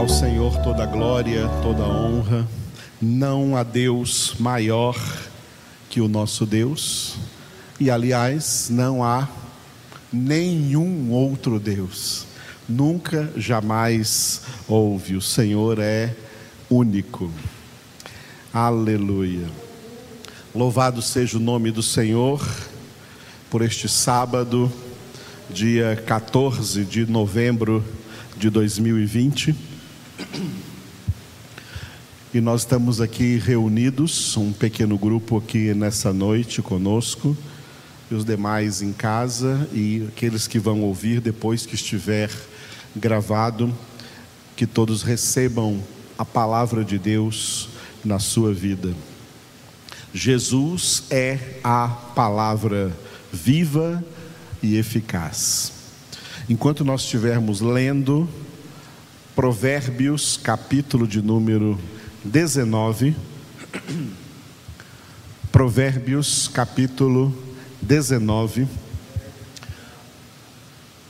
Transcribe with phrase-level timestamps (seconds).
[0.00, 2.48] Ao Senhor toda glória, toda honra.
[3.02, 4.96] Não há Deus maior
[5.90, 7.16] que o nosso Deus.
[7.78, 9.28] E aliás, não há
[10.10, 12.24] nenhum outro Deus.
[12.66, 15.16] Nunca, jamais houve.
[15.16, 16.16] O Senhor é
[16.70, 17.30] único.
[18.54, 19.48] Aleluia.
[20.54, 22.42] Louvado seja o nome do Senhor
[23.50, 24.72] por este sábado,
[25.50, 27.84] dia 14 de novembro
[28.38, 29.68] de 2020.
[32.32, 37.36] E nós estamos aqui reunidos, um pequeno grupo aqui nessa noite conosco,
[38.08, 42.30] e os demais em casa, e aqueles que vão ouvir depois que estiver
[42.94, 43.74] gravado,
[44.54, 45.82] que todos recebam
[46.16, 47.68] a palavra de Deus
[48.04, 48.94] na sua vida.
[50.14, 52.96] Jesus é a palavra
[53.32, 54.04] viva
[54.62, 55.72] e eficaz.
[56.48, 58.28] Enquanto nós estivermos lendo
[59.40, 61.78] Provérbios, capítulo de número
[62.22, 63.16] 19,
[65.50, 67.34] Provérbios, capítulo
[67.80, 68.68] 19,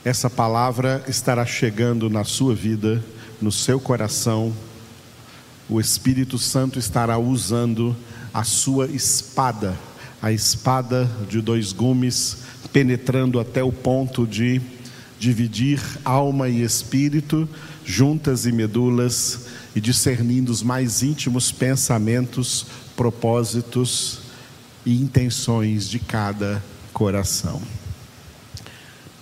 [0.05, 3.03] essa palavra estará chegando na sua vida,
[3.41, 4.55] no seu coração,
[5.67, 7.93] o Espírito Santo estará usando
[8.33, 9.77] a sua espada,
[10.21, 12.37] a espada de dois gumes,
[12.71, 14.61] penetrando até o ponto de
[15.21, 17.47] dividir alma e espírito,
[17.85, 24.21] juntas e medulas, e discernindo os mais íntimos pensamentos, propósitos
[24.83, 26.61] e intenções de cada
[26.91, 27.61] coração.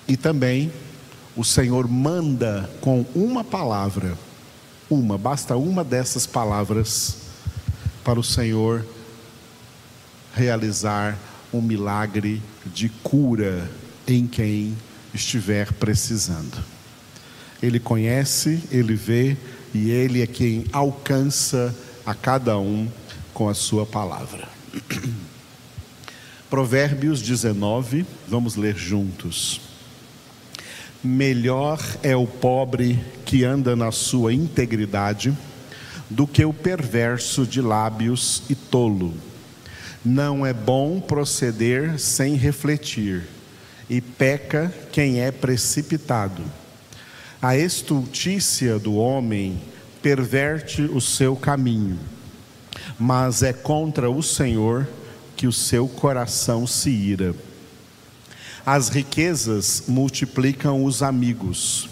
[0.07, 0.71] E também
[1.35, 4.17] o Senhor manda com uma palavra,
[4.89, 7.17] uma, basta uma dessas palavras
[8.05, 8.85] para o Senhor
[10.33, 11.19] realizar
[11.53, 12.41] um milagre
[12.73, 13.69] de cura
[14.07, 14.77] em quem
[15.13, 16.57] estiver precisando.
[17.61, 19.35] Ele conhece, ele vê
[19.73, 22.87] e ele é quem alcança a cada um
[23.33, 24.47] com a sua palavra.
[26.49, 29.61] Provérbios 19, vamos ler juntos.
[31.03, 35.35] Melhor é o pobre que anda na sua integridade
[36.09, 39.13] do que o perverso de lábios e tolo
[40.03, 43.27] não é bom proceder sem refletir,
[43.89, 46.43] e peca quem é precipitado.
[47.41, 49.59] A estultícia do homem
[50.01, 51.97] perverte o seu caminho,
[52.97, 54.87] mas é contra o Senhor
[55.35, 57.33] que o seu coração se ira.
[58.65, 61.89] As riquezas multiplicam os amigos,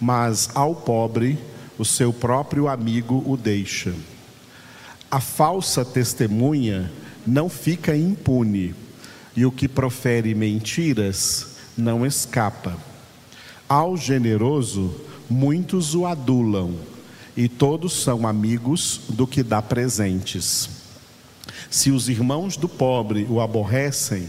[0.00, 1.38] mas ao pobre
[1.78, 3.94] o seu próprio amigo o deixa.
[5.10, 6.92] A falsa testemunha
[7.26, 8.74] não fica impune,
[9.36, 12.76] e o que profere mentiras não escapa.
[13.68, 14.94] Ao generoso,
[15.28, 16.74] muitos o adulam,
[17.36, 20.68] e todos são amigos do que dá presentes.
[21.70, 24.28] Se os irmãos do pobre o aborrecem,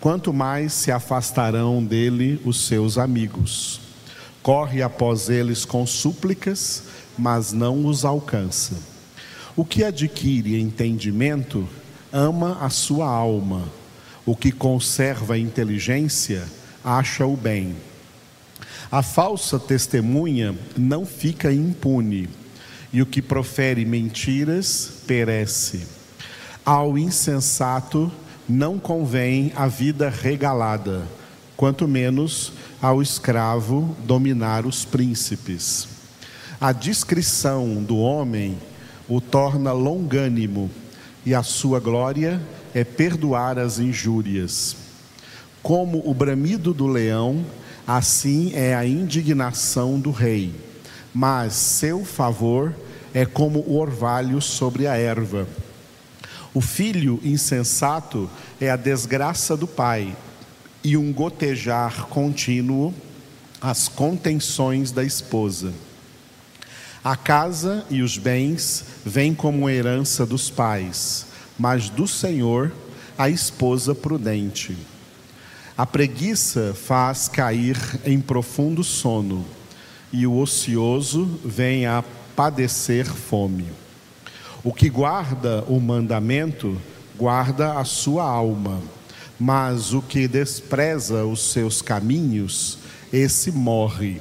[0.00, 3.80] quanto mais se afastarão dele os seus amigos.
[4.42, 6.84] Corre após eles com súplicas,
[7.16, 8.74] mas não os alcança.
[9.54, 11.68] O que adquire entendimento
[12.12, 13.79] ama a sua alma.
[14.30, 16.44] O que conserva a inteligência
[16.84, 17.74] acha o bem.
[18.88, 22.28] A falsa testemunha não fica impune,
[22.92, 25.84] e o que profere mentiras perece.
[26.64, 28.08] Ao insensato
[28.48, 31.02] não convém a vida regalada,
[31.56, 35.88] quanto menos ao escravo dominar os príncipes.
[36.60, 38.56] A discrição do homem
[39.08, 40.70] o torna longânimo
[41.26, 42.40] e a sua glória
[42.74, 44.76] é perdoar as injúrias.
[45.62, 47.44] Como o bramido do leão,
[47.86, 50.54] assim é a indignação do rei,
[51.12, 52.74] mas seu favor
[53.12, 55.46] é como o orvalho sobre a erva.
[56.52, 58.28] O filho insensato
[58.60, 60.16] é a desgraça do pai,
[60.82, 62.94] e um gotejar contínuo
[63.60, 65.72] as contenções da esposa.
[67.04, 71.26] A casa e os bens vêm como herança dos pais,
[71.60, 72.72] mas do Senhor
[73.18, 74.74] a esposa prudente.
[75.76, 79.44] A preguiça faz cair em profundo sono,
[80.10, 82.02] e o ocioso vem a
[82.34, 83.66] padecer fome.
[84.64, 86.80] O que guarda o mandamento,
[87.14, 88.80] guarda a sua alma,
[89.38, 92.78] mas o que despreza os seus caminhos,
[93.12, 94.18] esse morre.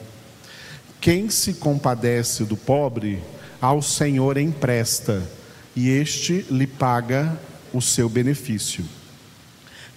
[0.99, 3.23] Quem se compadece do pobre,
[3.61, 5.38] ao Senhor empresta,
[5.75, 7.39] e este lhe paga
[7.73, 8.83] o seu benefício.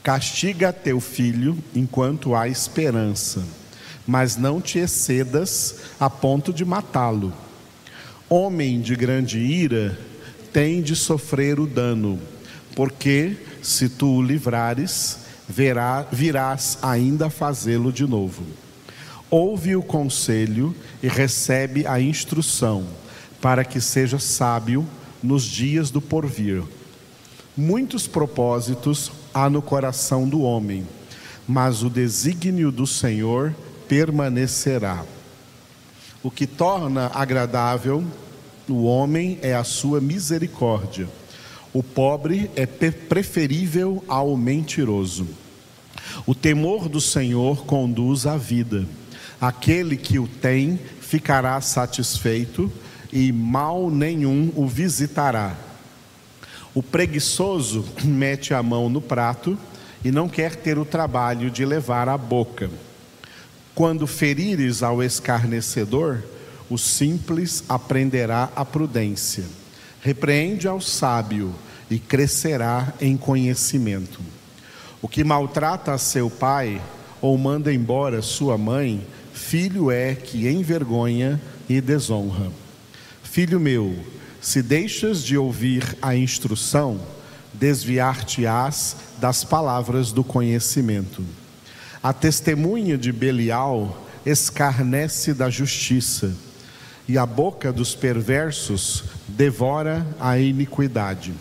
[0.02, 3.42] Castiga teu filho enquanto há esperança,
[4.06, 7.32] mas não te excedas a ponto de matá-lo.
[8.28, 9.98] Homem de grande ira
[10.52, 12.18] tem de sofrer o dano,
[12.74, 18.44] porque se tu o livrares, verá, virás ainda fazê-lo de novo.
[19.30, 22.86] Ouve o conselho e recebe a instrução,
[23.40, 24.86] para que seja sábio
[25.22, 26.62] nos dias do porvir.
[27.56, 30.86] Muitos propósitos há no coração do homem,
[31.46, 33.54] mas o desígnio do Senhor
[33.88, 35.04] permanecerá.
[36.22, 38.04] O que torna agradável
[38.68, 41.08] o homem é a sua misericórdia.
[41.72, 45.26] O pobre é preferível ao mentiroso.
[46.26, 48.86] O temor do Senhor conduz à vida.
[49.40, 52.70] Aquele que o tem ficará satisfeito
[53.12, 55.54] e mal nenhum o visitará.
[56.74, 59.58] O preguiçoso mete a mão no prato
[60.04, 62.70] e não quer ter o trabalho de levar à boca.
[63.74, 66.22] Quando ferires ao escarnecedor,
[66.68, 69.44] o simples aprenderá a prudência.
[70.00, 71.54] Repreende ao sábio
[71.90, 74.20] e crescerá em conhecimento.
[75.00, 76.80] O que maltrata seu pai
[77.20, 82.61] ou manda embora sua mãe, filho é que envergonha e desonra.
[83.32, 83.98] Filho meu,
[84.42, 87.00] se deixas de ouvir a instrução,
[87.54, 91.24] desviar-te-ás das palavras do conhecimento.
[92.02, 96.36] A testemunha de Belial escarnece da justiça
[97.08, 101.32] e a boca dos perversos devora a iniquidade.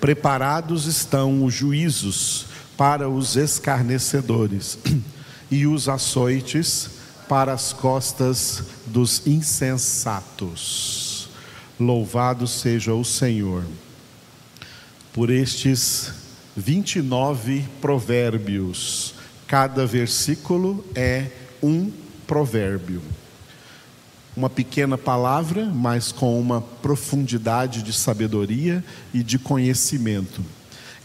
[0.00, 4.78] Preparados estão os juízos para os escarnecedores
[5.50, 6.93] e os açoites
[7.28, 11.28] para as costas dos insensatos.
[11.78, 13.64] Louvado seja o Senhor
[15.12, 16.12] por estes
[16.56, 19.14] 29 provérbios.
[19.46, 21.30] Cada versículo é
[21.62, 21.90] um
[22.26, 23.02] provérbio
[24.36, 30.44] uma pequena palavra, mas com uma profundidade de sabedoria e de conhecimento.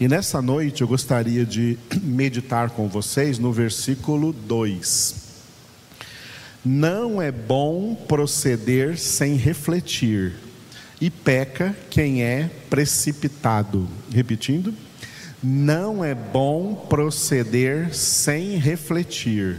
[0.00, 5.29] E nessa noite eu gostaria de meditar com vocês no versículo 2.
[6.64, 10.34] Não é bom proceder sem refletir,
[11.00, 13.88] e peca quem é precipitado.
[14.12, 14.74] Repetindo,
[15.42, 19.58] não é bom proceder sem refletir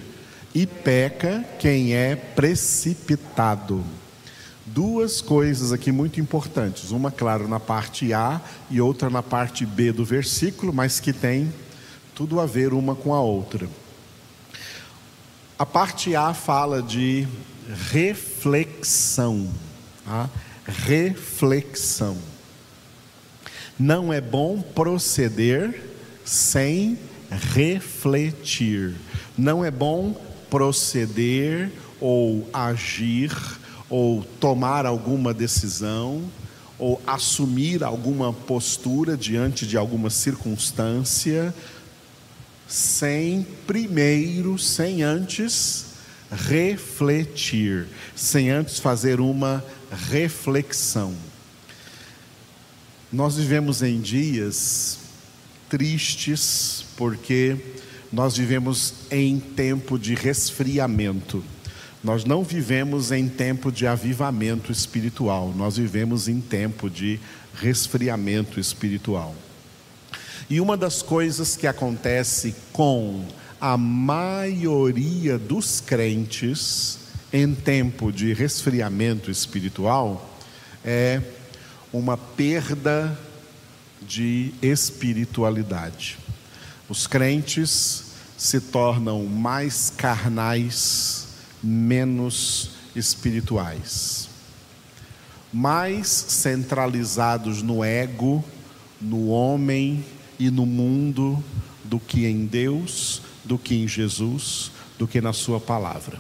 [0.54, 3.84] e peca quem é precipitado.
[4.66, 8.40] Duas coisas aqui muito importantes, uma, claro, na parte A
[8.70, 11.52] e outra na parte B do versículo, mas que tem
[12.14, 13.68] tudo a ver uma com a outra.
[15.62, 17.28] A parte A fala de
[17.92, 19.48] reflexão.
[20.04, 20.28] Tá?
[20.66, 22.18] Reflexão.
[23.78, 25.80] Não é bom proceder
[26.26, 26.98] sem
[27.30, 28.96] refletir.
[29.38, 30.20] Não é bom
[30.50, 33.32] proceder ou agir
[33.88, 36.24] ou tomar alguma decisão
[36.80, 41.54] ou assumir alguma postura diante de alguma circunstância
[42.72, 45.88] sem primeiro, sem antes
[46.32, 47.86] refletir,
[48.16, 49.62] sem antes fazer uma
[50.10, 51.14] reflexão.
[53.12, 55.00] Nós vivemos em dias
[55.70, 57.58] tristes porque
[58.10, 61.44] nós vivemos em tempo de resfriamento.
[62.02, 67.20] Nós não vivemos em tempo de avivamento espiritual, nós vivemos em tempo de
[67.54, 69.36] resfriamento espiritual.
[70.52, 73.26] E uma das coisas que acontece com
[73.62, 77.00] a maioria dos crentes
[77.32, 80.30] em tempo de resfriamento espiritual
[80.84, 81.22] é
[81.94, 83.18] uma perda
[84.02, 86.20] de espiritualidade.
[86.90, 88.04] Os crentes
[88.38, 91.28] se tornam mais carnais,
[91.64, 94.28] menos espirituais.
[95.54, 98.44] Mais centralizados no ego,
[99.00, 100.04] no homem
[100.42, 101.42] e no mundo
[101.84, 106.20] do que em Deus, do que em Jesus, do que na Sua palavra.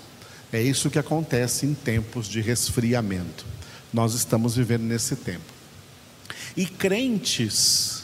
[0.54, 3.44] É isso que acontece em tempos de resfriamento.
[3.92, 5.52] Nós estamos vivendo nesse tempo.
[6.56, 8.04] E crentes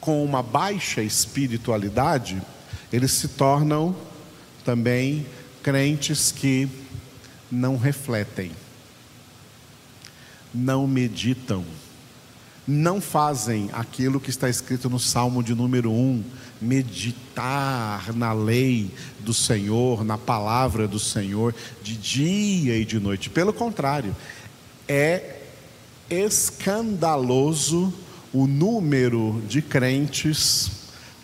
[0.00, 2.40] com uma baixa espiritualidade,
[2.90, 3.94] eles se tornam
[4.64, 5.26] também
[5.62, 6.66] crentes que
[7.50, 8.50] não refletem,
[10.54, 11.66] não meditam,
[12.68, 16.22] não fazem aquilo que está escrito no Salmo de número 1,
[16.60, 23.30] meditar na lei do Senhor, na palavra do Senhor, de dia e de noite.
[23.30, 24.14] Pelo contrário,
[24.86, 25.40] é
[26.10, 27.90] escandaloso
[28.34, 30.70] o número de crentes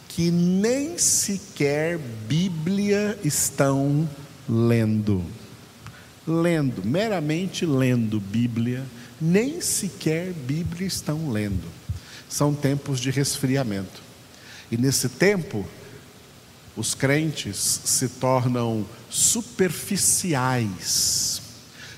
[0.08, 4.08] que nem sequer Bíblia estão
[4.48, 5.22] lendo.
[6.26, 8.84] lendo, meramente lendo Bíblia,
[9.24, 11.66] nem sequer Bíblia estão lendo.
[12.28, 14.02] São tempos de resfriamento.
[14.70, 15.66] E nesse tempo,
[16.76, 21.40] os crentes se tornam superficiais.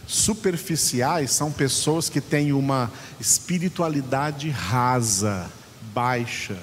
[0.06, 5.50] Superficiais são pessoas que têm uma espiritualidade rasa,
[5.92, 6.56] baixa.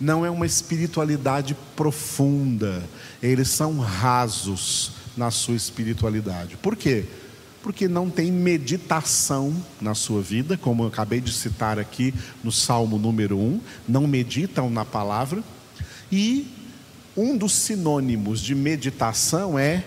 [0.00, 2.82] Não é uma espiritualidade profunda.
[3.22, 6.56] Eles são rasos na sua espiritualidade.
[6.56, 7.04] Por quê?
[7.62, 12.98] Porque não tem meditação na sua vida, como eu acabei de citar aqui no Salmo
[12.98, 15.42] número 1, não meditam na palavra.
[16.10, 16.46] E
[17.16, 19.84] um dos sinônimos de meditação é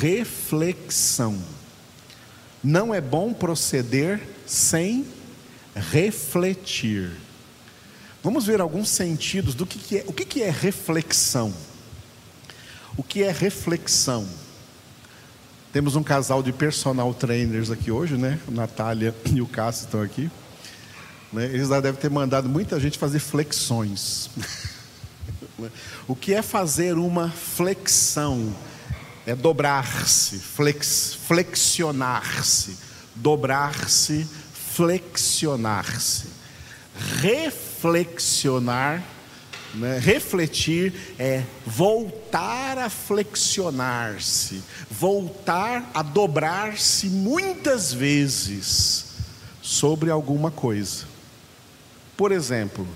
[0.00, 1.38] reflexão.
[2.62, 5.06] Não é bom proceder sem
[5.74, 7.12] refletir.
[8.22, 10.04] Vamos ver alguns sentidos do que, que é.
[10.06, 11.52] O que, que é reflexão?
[12.96, 14.26] O que é reflexão?
[15.74, 18.38] Temos um casal de personal trainers aqui hoje, né?
[18.46, 20.30] A Natália e o Cássio estão aqui.
[21.32, 21.46] Né?
[21.46, 24.30] Eles já devem ter mandado muita gente fazer flexões.
[26.06, 28.54] o que é fazer uma flexão?
[29.26, 32.78] É dobrar-se, flex, flexionar-se,
[33.16, 34.28] dobrar-se,
[34.76, 36.28] flexionar-se.
[37.20, 39.02] Reflexionar
[39.74, 39.98] né?
[39.98, 49.06] Refletir é voltar a flexionar-se, voltar a dobrar-se muitas vezes
[49.60, 51.04] sobre alguma coisa.
[52.16, 52.86] Por exemplo,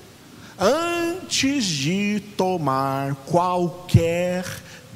[0.59, 4.45] antes de tomar qualquer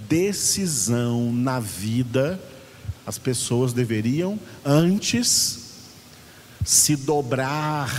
[0.08, 2.40] decisão na vida,
[3.06, 5.58] as pessoas deveriam antes
[6.64, 7.90] se dobrar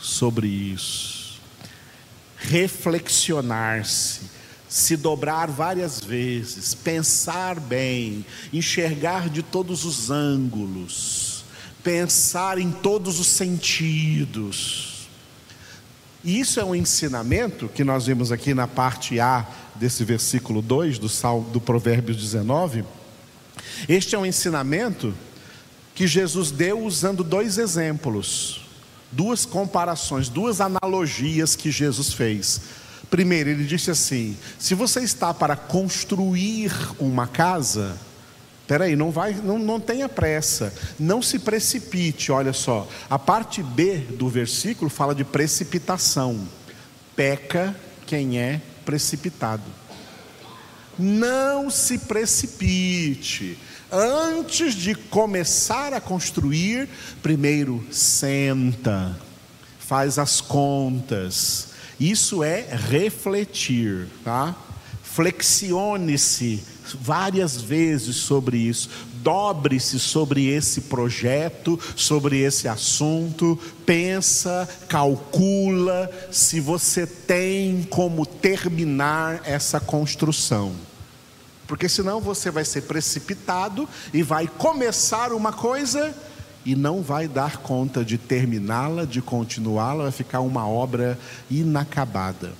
[0.00, 1.17] sobre isso
[2.48, 4.20] reflexionar-se,
[4.68, 11.44] se dobrar várias vezes, pensar bem, enxergar de todos os ângulos,
[11.82, 15.08] pensar em todos os sentidos.
[16.24, 20.98] E isso é um ensinamento que nós vemos aqui na parte A desse versículo 2
[20.98, 22.84] do, Salmo, do Provérbios 19.
[23.88, 25.14] Este é um ensinamento
[25.94, 28.67] que Jesus deu usando dois exemplos
[29.10, 32.60] duas comparações, duas analogias que Jesus fez.
[33.10, 37.96] Primeiro, ele disse assim: se você está para construir uma casa,
[38.66, 42.30] peraí, não vai, não, não tenha pressa, não se precipite.
[42.30, 46.46] Olha só, a parte B do versículo fala de precipitação.
[47.16, 47.74] Peca
[48.06, 49.64] quem é precipitado.
[50.98, 53.58] Não se precipite.
[53.90, 56.90] Antes de começar a construir,
[57.22, 59.18] primeiro senta,
[59.78, 61.68] faz as contas.
[61.98, 64.54] Isso é refletir, tá?
[65.02, 66.62] Flexione-se
[67.00, 68.90] várias vezes sobre isso,
[69.22, 79.80] dobre-se sobre esse projeto, sobre esse assunto, pensa, calcula se você tem como terminar essa
[79.80, 80.74] construção
[81.68, 86.16] porque senão você vai ser precipitado e vai começar uma coisa
[86.64, 91.18] e não vai dar conta de terminá-la, de continuá-la, vai ficar uma obra
[91.50, 92.54] inacabada.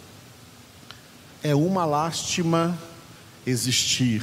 [1.42, 2.78] É uma lástima
[3.46, 4.22] existir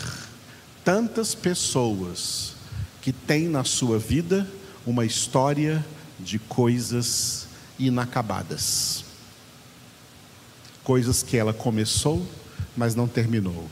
[0.84, 2.54] tantas pessoas
[3.02, 4.48] que têm na sua vida
[4.86, 5.84] uma história
[6.20, 7.48] de coisas
[7.80, 9.04] inacabadas.
[10.84, 12.24] Coisas que ela começou,
[12.78, 13.68] mas não terminou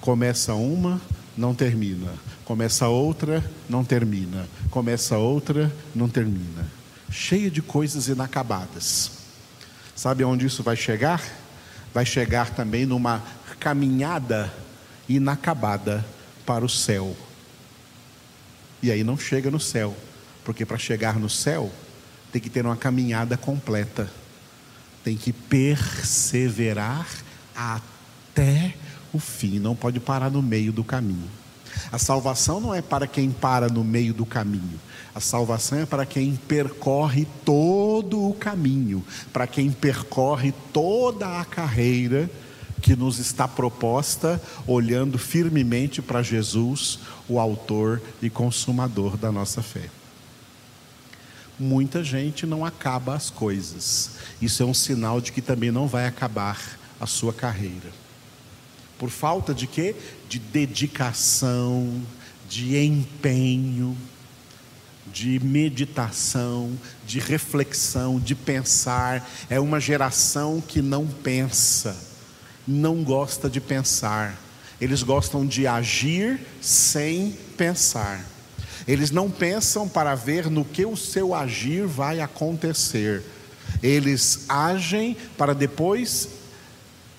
[0.00, 1.00] Começa uma,
[1.36, 2.12] não termina.
[2.44, 4.48] Começa outra, não termina.
[4.70, 6.66] Começa outra, não termina.
[7.10, 9.10] Cheia de coisas inacabadas.
[9.94, 11.22] Sabe aonde isso vai chegar?
[11.92, 13.22] Vai chegar também numa
[13.58, 14.52] caminhada
[15.08, 16.04] inacabada
[16.46, 17.16] para o céu.
[18.82, 19.96] E aí não chega no céu,
[20.44, 21.72] porque para chegar no céu
[22.30, 24.10] tem que ter uma caminhada completa.
[25.02, 27.06] Tem que perseverar
[27.54, 28.74] até
[29.18, 31.28] o fim, não pode parar no meio do caminho.
[31.92, 34.80] A salvação não é para quem para no meio do caminho.
[35.14, 42.30] A salvação é para quem percorre todo o caminho, para quem percorre toda a carreira
[42.80, 49.90] que nos está proposta, olhando firmemente para Jesus, o Autor e Consumador da nossa fé.
[51.58, 56.06] Muita gente não acaba as coisas, isso é um sinal de que também não vai
[56.06, 58.07] acabar a sua carreira.
[58.98, 59.94] Por falta de quê?
[60.28, 62.02] De dedicação,
[62.48, 63.96] de empenho,
[65.12, 66.72] de meditação,
[67.06, 69.28] de reflexão, de pensar.
[69.48, 71.96] É uma geração que não pensa,
[72.66, 74.36] não gosta de pensar.
[74.80, 78.24] Eles gostam de agir sem pensar.
[78.86, 83.22] Eles não pensam para ver no que o seu agir vai acontecer.
[83.82, 86.28] Eles agem para depois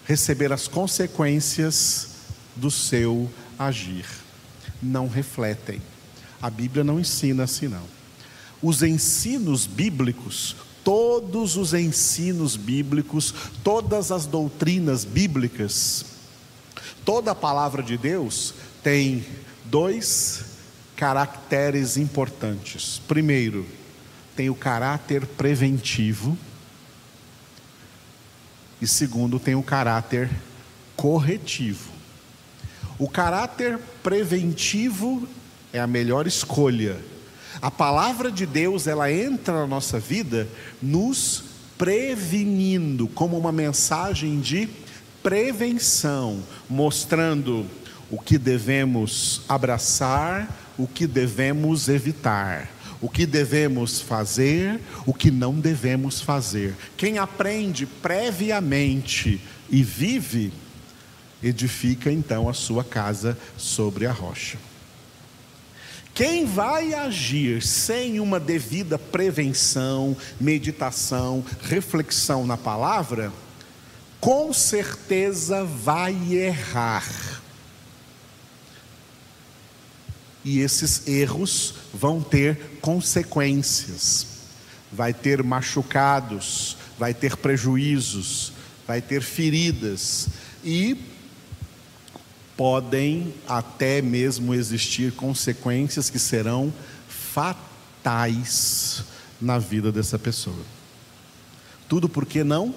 [0.09, 2.07] receber as consequências
[2.55, 4.07] do seu agir.
[4.81, 5.79] Não refletem.
[6.41, 7.83] A Bíblia não ensina assim, não.
[8.59, 16.03] Os ensinos bíblicos, todos os ensinos bíblicos, todas as doutrinas bíblicas,
[17.05, 19.23] toda a palavra de Deus tem
[19.65, 20.43] dois
[20.95, 22.99] caracteres importantes.
[23.07, 23.63] Primeiro,
[24.35, 26.35] tem o caráter preventivo.
[28.81, 30.29] E segundo, tem o caráter
[30.95, 31.91] corretivo.
[32.97, 35.27] O caráter preventivo
[35.71, 36.97] é a melhor escolha.
[37.61, 40.47] A palavra de Deus, ela entra na nossa vida
[40.81, 41.43] nos
[41.77, 44.69] prevenindo, como uma mensagem de
[45.23, 47.65] prevenção, mostrando
[48.11, 52.69] o que devemos abraçar, o que devemos evitar,
[53.01, 56.75] o que devemos fazer, o que não devemos fazer.
[56.97, 59.39] Quem aprende previamente
[59.69, 60.51] e vive,
[61.41, 64.57] edifica então a sua casa sobre a rocha.
[66.13, 73.31] Quem vai agir sem uma devida prevenção, meditação, reflexão na palavra,
[74.19, 77.39] com certeza vai errar.
[80.43, 84.27] E esses erros vão ter consequências,
[84.91, 88.53] vai ter machucados, vai ter prejuízos,
[88.87, 90.29] vai ter feridas
[90.63, 90.97] e
[92.57, 96.73] podem até mesmo existir consequências que serão
[97.07, 99.03] fatais
[99.39, 100.65] na vida dessa pessoa.
[101.87, 102.75] Tudo porque não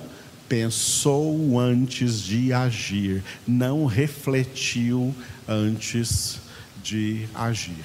[0.49, 5.15] pensou antes de agir, não refletiu
[5.49, 6.39] antes
[6.83, 7.85] de agir.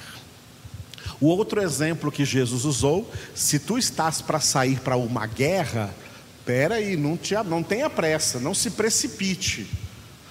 [1.20, 5.92] O outro exemplo que Jesus usou, se tu estás para sair para uma guerra,
[6.38, 9.66] espera aí, não, te, não tenha pressa, não se precipite.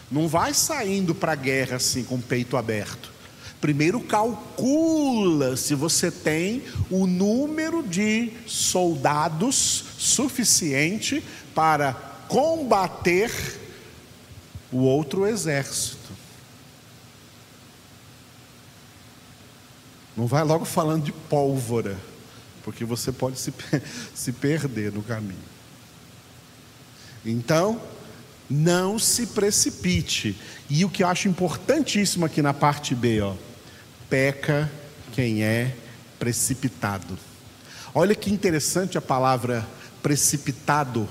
[0.09, 3.11] Não vai saindo para a guerra assim com o peito aberto.
[3.59, 11.23] Primeiro calcula se você tem o número de soldados suficiente
[11.55, 11.93] para
[12.27, 13.31] combater
[14.71, 15.96] o outro exército.
[20.17, 21.95] Não vai logo falando de pólvora,
[22.63, 23.53] porque você pode se,
[24.15, 25.37] se perder no caminho.
[27.23, 27.79] Então,
[28.49, 30.35] não se precipite.
[30.67, 33.35] E o que eu acho importantíssimo aqui na parte B, ó,
[34.09, 34.71] peca
[35.13, 35.75] quem é
[36.17, 37.17] precipitado.
[37.93, 39.67] Olha que interessante a palavra
[40.01, 41.07] precipitado,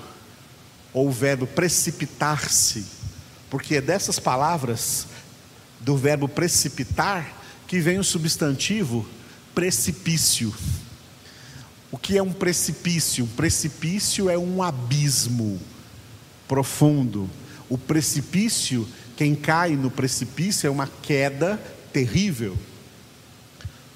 [0.93, 2.87] ou o verbo precipitar-se,
[3.51, 5.07] porque é dessas palavras,
[5.79, 7.36] do verbo precipitar,
[7.67, 9.07] que vem o substantivo
[9.55, 10.55] precipício.
[11.91, 13.25] O que é um precipício?
[13.25, 15.61] Um precipício é um abismo
[16.47, 17.29] profundo.
[17.69, 21.61] O precipício, quem cai no precipício é uma queda
[21.93, 22.57] terrível,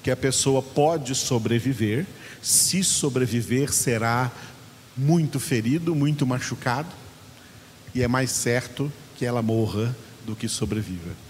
[0.03, 2.07] que a pessoa pode sobreviver,
[2.41, 4.33] se sobreviver, será
[4.97, 6.89] muito ferido, muito machucado,
[7.95, 11.30] e é mais certo que ela morra do que sobreviva.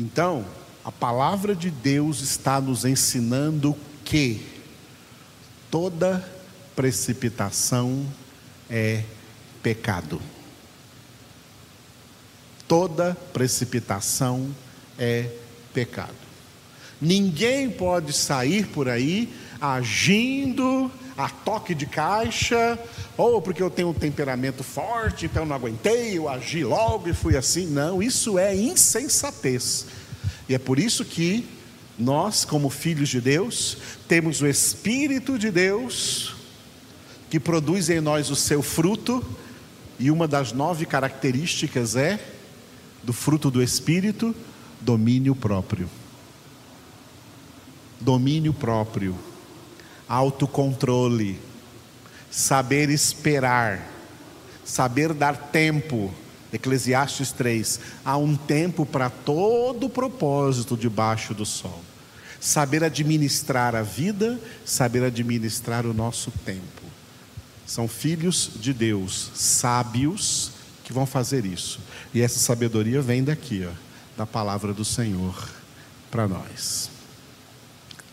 [0.00, 0.46] Então,
[0.82, 4.40] a palavra de Deus está nos ensinando que
[5.70, 6.26] toda
[6.74, 8.06] precipitação
[8.70, 9.04] é
[9.62, 10.18] pecado.
[12.66, 14.48] Toda precipitação
[14.98, 15.28] é
[15.74, 16.14] pecado.
[16.98, 20.90] Ninguém pode sair por aí agindo
[21.24, 22.78] a toque de caixa,
[23.16, 27.14] ou porque eu tenho um temperamento forte, então eu não aguentei, eu agi logo e
[27.14, 27.66] fui assim.
[27.66, 29.86] Não, isso é insensatez.
[30.48, 31.46] E é por isso que
[31.98, 33.76] nós, como filhos de Deus,
[34.08, 36.34] temos o Espírito de Deus
[37.28, 39.24] que produz em nós o seu fruto,
[39.98, 42.18] e uma das nove características é
[43.04, 44.34] do fruto do Espírito,
[44.80, 45.88] domínio próprio.
[48.00, 49.14] Domínio próprio,
[50.10, 51.38] autocontrole,
[52.28, 53.88] saber esperar,
[54.64, 56.12] saber dar tempo.
[56.52, 61.80] Eclesiastes 3: há um tempo para todo propósito debaixo do sol.
[62.40, 66.82] Saber administrar a vida, saber administrar o nosso tempo.
[67.64, 70.50] São filhos de Deus, sábios,
[70.82, 71.78] que vão fazer isso.
[72.12, 73.70] E essa sabedoria vem daqui, ó,
[74.16, 75.48] da palavra do Senhor
[76.10, 76.90] para nós.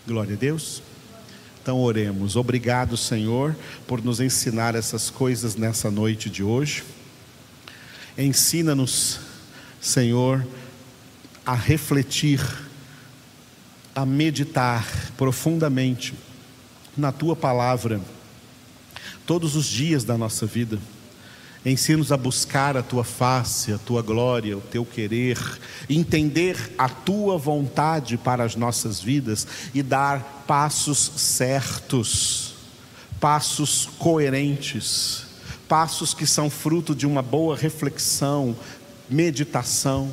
[0.06, 0.84] Glória a Deus.
[1.68, 2.38] Então oremos.
[2.38, 3.54] Obrigado, Senhor,
[3.86, 6.82] por nos ensinar essas coisas nessa noite de hoje.
[8.18, 9.20] Ensina-nos,
[9.82, 10.48] Senhor,
[11.46, 12.40] a refletir
[13.94, 16.14] a meditar profundamente
[16.96, 18.00] na tua palavra
[19.26, 20.80] todos os dias da nossa vida.
[21.70, 25.38] Ensina-nos a buscar a tua face, a tua glória, o teu querer,
[25.90, 32.54] entender a tua vontade para as nossas vidas e dar passos certos,
[33.20, 35.26] passos coerentes,
[35.68, 38.56] passos que são fruto de uma boa reflexão,
[39.10, 40.10] meditação.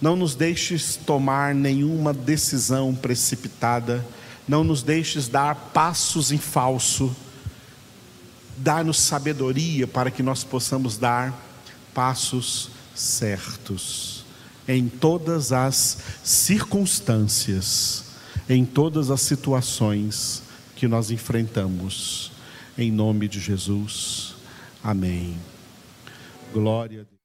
[0.00, 4.06] Não nos deixes tomar nenhuma decisão precipitada,
[4.46, 7.16] não nos deixes dar passos em falso
[8.58, 11.34] Dá-nos sabedoria para que nós possamos dar
[11.94, 14.18] passos certos
[14.68, 18.04] em todas as circunstâncias,
[18.48, 20.42] em todas as situações
[20.76, 22.30] que nós enfrentamos.
[22.76, 24.34] Em nome de Jesus.
[24.84, 25.36] Amém.
[26.52, 27.17] Glória a.